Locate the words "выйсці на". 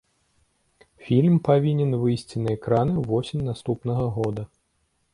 2.05-2.57